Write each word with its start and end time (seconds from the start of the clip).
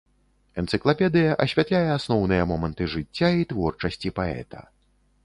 Энцыклапедыя 0.61 1.35
асвятляе 1.45 1.83
асноўныя 1.97 2.47
моманты 2.53 2.87
жыцця 2.95 3.29
і 3.41 3.47
творчасці 3.53 4.15
паэта. 4.23 4.65